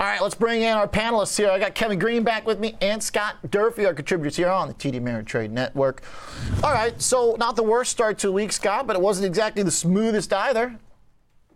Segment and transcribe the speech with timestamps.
[0.00, 1.50] All right, let's bring in our panelists here.
[1.50, 4.72] I got Kevin Green back with me and Scott Durfee, our contributors here on the
[4.72, 6.02] TD Ameritrade Network.
[6.64, 9.62] All right, so not the worst start to a week, Scott, but it wasn't exactly
[9.62, 10.78] the smoothest either.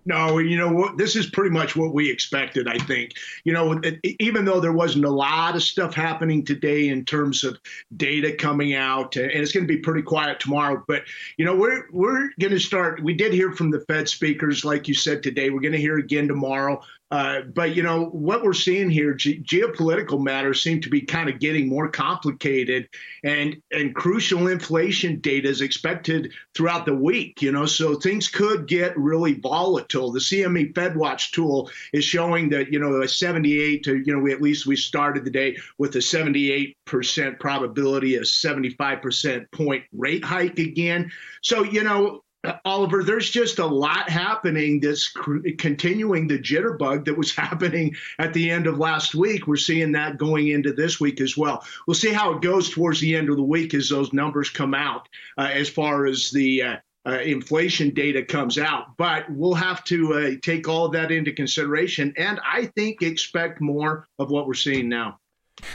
[0.04, 0.95] No, you know?
[0.96, 2.69] This is pretty much what we expected.
[2.69, 3.12] I think.
[3.45, 3.80] You know,
[4.20, 7.58] even though there wasn't a lot of stuff happening today in terms of
[7.96, 10.84] data coming out, and it's going to be pretty quiet tomorrow.
[10.86, 11.04] But
[11.38, 13.02] you know, we're we're going to start.
[13.02, 15.48] We did hear from the Fed speakers, like you said today.
[15.48, 16.82] We're going to hear again tomorrow.
[17.15, 21.29] Uh, but you know what we're seeing here, ge- geopolitical matters seem to be kind
[21.29, 22.89] of getting more complicated,
[23.22, 27.41] and and crucial inflation data is expected throughout the week.
[27.41, 30.11] You know, so things could get really volatile.
[30.11, 34.33] The CME FedWatch tool is showing that you know a 78 to you know we,
[34.33, 39.84] at least we started the day with a 78 percent probability, a 75 percent point
[39.92, 41.12] rate hike again.
[41.42, 42.23] So you know
[42.64, 44.83] Oliver, there's just a lot happening
[45.14, 49.47] cr- continuing the jitterbug that was happening at the end of last week.
[49.47, 51.64] We're seeing that going into this week as well.
[51.86, 54.74] We'll see how it goes towards the end of the week as those numbers come
[54.74, 58.97] out uh, as far as the uh, uh, inflation data comes out.
[58.97, 63.60] But we'll have to uh, take all of that into consideration and I think expect
[63.60, 65.19] more of what we're seeing now.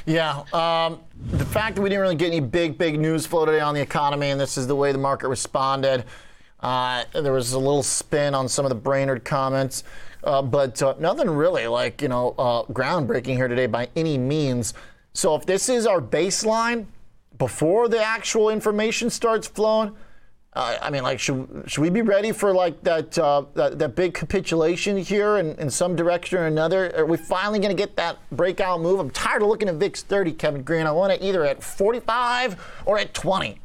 [0.05, 0.99] Yeah, um,
[1.31, 3.81] the fact that we didn't really get any big, big news flow today on the
[3.81, 6.03] economy, and this is the way the market responded.
[6.61, 9.83] Uh, there was a little spin on some of the Brainard comments,
[10.23, 14.73] uh, but uh, nothing really like, you know, uh, groundbreaking here today by any means.
[15.13, 16.85] So if this is our baseline
[17.37, 19.95] before the actual information starts flowing,
[20.53, 23.95] uh, I mean, like, should, should we be ready for like that uh, that, that,
[23.95, 26.93] big capitulation here in, in some direction or another?
[26.97, 28.99] Are we finally going to get that breakout move?
[28.99, 30.87] I'm tired of looking at VIX 30, Kevin Green.
[30.87, 33.61] I want it either at 45 or at 20.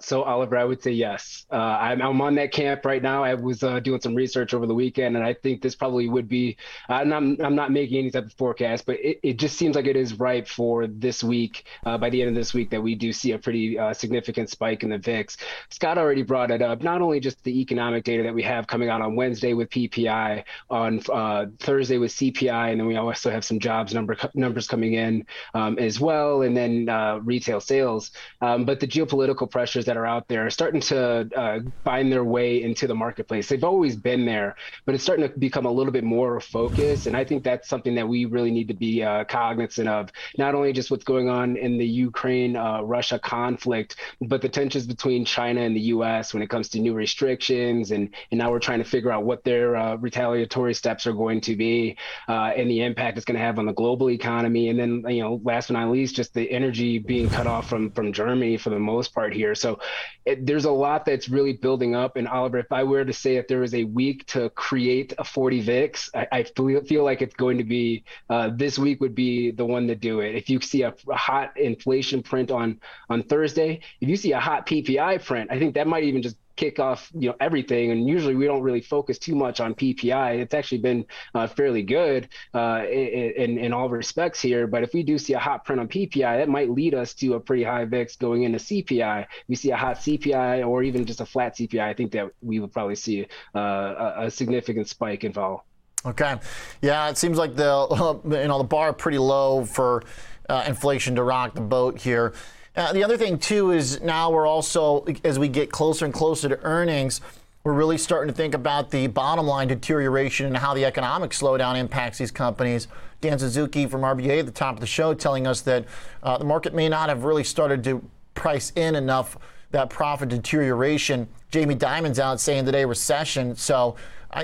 [0.00, 1.46] So Oliver, I would say yes.
[1.50, 3.22] Uh, I'm, I'm on that camp right now.
[3.22, 6.28] I was uh, doing some research over the weekend, and I think this probably would
[6.28, 6.56] be.
[6.88, 9.86] Uh, I'm I'm not making any type of forecast, but it, it just seems like
[9.86, 11.66] it is ripe for this week.
[11.84, 14.50] Uh, by the end of this week, that we do see a pretty uh, significant
[14.50, 15.36] spike in the VIX.
[15.70, 16.82] Scott already brought it up.
[16.82, 20.44] Not only just the economic data that we have coming out on Wednesday with PPI,
[20.70, 24.94] on uh, Thursday with CPI, and then we also have some jobs number numbers coming
[24.94, 26.88] in um, as well, and then
[27.24, 28.10] retail sales.
[28.40, 32.24] Um, but the geopolitical pressures that are out there are starting to uh, find their
[32.24, 33.48] way into the marketplace.
[33.48, 37.06] They've always been there, but it's starting to become a little bit more focused.
[37.06, 40.54] And I think that's something that we really need to be uh, cognizant of, not
[40.54, 45.24] only just what's going on in the Ukraine uh, Russia conflict, but the tensions between
[45.24, 47.90] China and the US when it comes to new restrictions.
[47.90, 51.40] And, and now we're trying to figure out what their uh, retaliatory steps are going
[51.42, 51.96] to be
[52.28, 54.68] uh, and the impact it's going to have on the global economy.
[54.68, 57.90] And then, you know, last but not least, just the energy being cut off from,
[57.90, 59.54] from Germany for the most part here.
[59.54, 59.80] So
[60.24, 62.16] it, there's a lot that's really building up.
[62.16, 65.24] And Oliver, if I were to say if there was a week to create a
[65.24, 69.14] 40 VIX, I, I feel, feel like it's going to be uh, this week would
[69.14, 70.34] be the one to do it.
[70.34, 72.80] If you see a, a hot inflation print on
[73.10, 76.36] on Thursday, if you see a hot PPI print, I think that might even just
[76.56, 77.90] kick off you know everything.
[77.90, 81.04] And usually we don't really focus too much on ppi it's actually been
[81.34, 84.66] uh, fairly good uh, in, in all respects here.
[84.66, 87.34] But if we do see a hot print on ppi that might lead us to
[87.34, 91.20] a pretty high vix going into cpi we see a hot cpi or even just
[91.20, 95.24] a flat cpi i think that we would probably see uh, a, a significant spike
[95.24, 95.64] in vol
[96.06, 96.36] okay.
[96.82, 97.86] Yeah it seems like the
[98.24, 100.02] you know the bar pretty low for
[100.48, 102.34] uh, inflation to rock the boat here
[102.76, 106.48] uh, the other thing, too, is now we're also, as we get closer and closer
[106.48, 107.20] to earnings,
[107.64, 111.78] we're really starting to think about the bottom line deterioration and how the economic slowdown
[111.78, 112.88] impacts these companies.
[113.22, 115.86] Dan Suzuki from RBA at the top of the show telling us that
[116.22, 119.38] uh, the market may not have really started to price in enough
[119.74, 121.28] that profit deterioration.
[121.50, 123.54] Jamie Dimon's out saying today recession.
[123.54, 123.96] So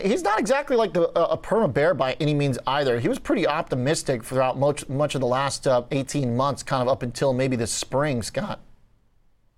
[0.03, 3.01] he's not exactly like the, a perma bear by any means either.
[3.01, 6.89] He was pretty optimistic throughout much much of the last uh, 18 months, kind of
[6.89, 8.61] up until maybe this spring, Scott.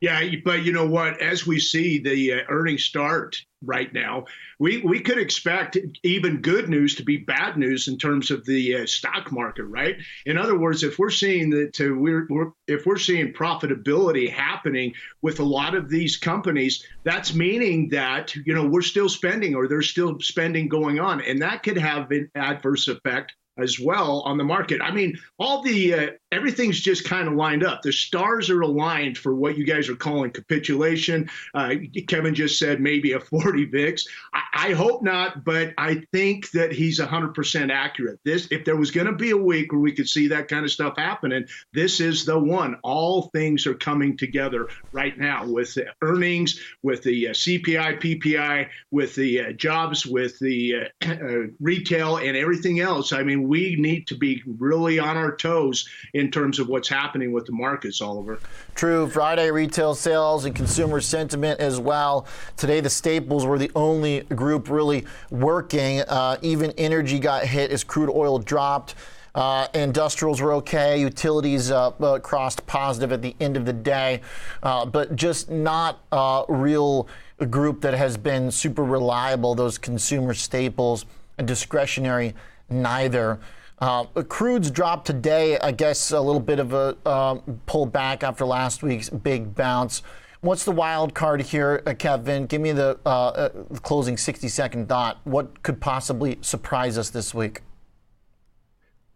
[0.02, 1.22] Yeah, but you know what?
[1.22, 4.24] As we see the uh, earnings start right now,
[4.58, 8.78] we, we could expect even good news to be bad news in terms of the
[8.78, 9.94] uh, stock market, right?
[10.26, 14.92] In other words, if we're seeing that uh, we're, we're if we're seeing profitability happening
[15.22, 19.68] with a lot of these companies, that's meaning that you know we're still spending or
[19.68, 24.36] there's still spending going on, and that could have an adverse effect as well on
[24.38, 24.80] the market.
[24.82, 27.82] I mean, all the uh, everything's just kind of lined up.
[27.82, 31.30] The stars are aligned for what you guys are calling capitulation.
[31.54, 31.74] Uh,
[32.08, 34.04] Kevin just said maybe a 40 VIX.
[34.32, 38.18] I, I hope not, but I think that he's 100% accurate.
[38.24, 40.64] This, if there was going to be a week where we could see that kind
[40.64, 42.76] of stuff happening, this is the one.
[42.82, 48.68] All things are coming together right now with the earnings, with the uh, CPI, PPI,
[48.90, 53.12] with the uh, jobs, with the uh, uh, retail, and everything else.
[53.12, 57.32] I mean, we need to be really on our toes in terms of what's happening
[57.32, 58.40] with the markets, Oliver.
[58.74, 59.06] True.
[59.10, 62.26] Friday retail sales and consumer sentiment as well.
[62.56, 66.00] Today, the staples were the only group really working.
[66.00, 68.94] Uh, even energy got hit as crude oil dropped.
[69.34, 70.98] Uh, industrials were okay.
[70.98, 74.22] Utilities uh, uh, crossed positive at the end of the day,
[74.62, 77.06] uh, but just not a real
[77.50, 79.54] group that has been super reliable.
[79.54, 81.04] Those consumer staples
[81.36, 82.34] and discretionary,
[82.72, 83.40] neither.
[83.78, 85.58] Uh, crude's dropped today.
[85.58, 87.34] I guess a little bit of a uh,
[87.66, 90.02] pullback after last week's big bounce.
[90.40, 92.46] What's the wild card here, uh, Kevin?
[92.46, 93.48] Give me the uh, uh,
[93.82, 95.20] closing 60 second thought.
[95.24, 97.62] What could possibly surprise us this week?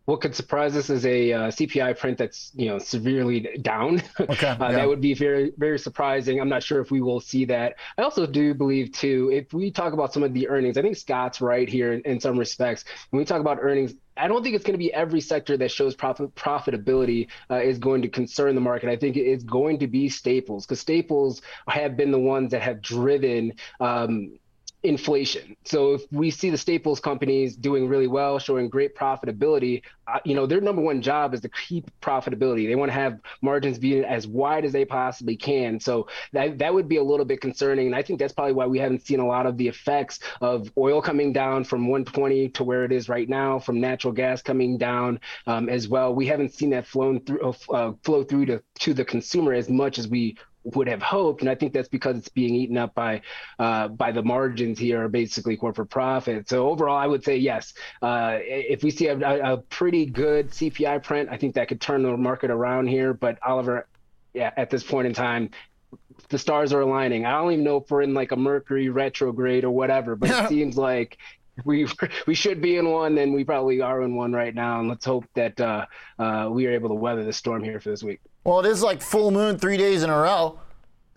[0.06, 4.02] What could surprise us is a uh, CPI print that's you know severely down.
[4.18, 4.72] Okay, uh, yeah.
[4.72, 6.40] That would be very very surprising.
[6.40, 7.74] I'm not sure if we will see that.
[7.98, 10.96] I also do believe too, if we talk about some of the earnings, I think
[10.96, 12.84] Scott's right here in, in some respects.
[13.10, 15.70] When we talk about earnings, I don't think it's going to be every sector that
[15.70, 18.88] shows profit profitability uh, is going to concern the market.
[18.88, 22.80] I think it's going to be staples because staples have been the ones that have
[22.80, 23.52] driven.
[23.80, 24.38] Um,
[24.86, 25.56] inflation.
[25.64, 30.34] So if we see the staples companies doing really well, showing great profitability, uh, you
[30.34, 32.68] know, their number one job is to keep profitability.
[32.68, 35.80] They want to have margins be as wide as they possibly can.
[35.80, 37.86] So that that would be a little bit concerning.
[37.86, 40.70] And I think that's probably why we haven't seen a lot of the effects of
[40.78, 44.78] oil coming down from 120 to where it is right now, from natural gas coming
[44.78, 46.14] down um, as well.
[46.14, 49.98] We haven't seen that flown through uh, flow through to to the consumer as much
[49.98, 50.36] as we
[50.74, 53.22] would have hoped, and I think that's because it's being eaten up by
[53.58, 56.48] uh, by the margins here, basically corporate profit.
[56.48, 57.72] So overall, I would say yes.
[58.02, 62.02] Uh, if we see a, a, pretty good CPI print, I think that could turn
[62.02, 63.14] the market around here.
[63.14, 63.86] But Oliver,
[64.34, 65.50] yeah, at this point in time,
[66.30, 67.26] the stars are aligning.
[67.26, 70.48] I don't even know if we're in like a Mercury retrograde or whatever, but it
[70.48, 71.16] seems like
[71.64, 71.86] we
[72.26, 74.80] we should be in one, and we probably are in one right now.
[74.80, 75.86] And let's hope that uh,
[76.18, 78.20] uh, we are able to weather the storm here for this week.
[78.46, 80.60] Well, it is like full moon three days in a row.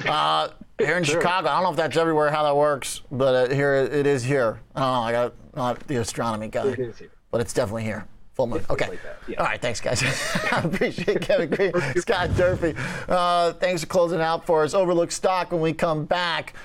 [0.03, 0.47] Uh,
[0.79, 1.21] here in sure.
[1.21, 4.23] Chicago, I don't know if that's everywhere how that works, but uh, here it is
[4.23, 4.61] here.
[4.75, 5.01] I don't know.
[5.01, 8.07] I got not the astronomy guy, it but it's definitely here.
[8.33, 8.65] Full moon.
[8.67, 8.89] Okay.
[8.89, 9.35] Like yeah.
[9.41, 9.61] All right.
[9.61, 10.01] Thanks, guys.
[10.51, 12.73] I appreciate Kevin Green, Scott Durfee.
[13.07, 14.73] Uh, thanks for closing out for us.
[14.73, 16.55] Overlook stock when we come back.